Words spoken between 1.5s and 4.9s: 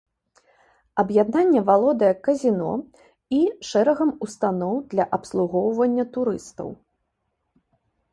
валодае казіно і шэрагам устаноў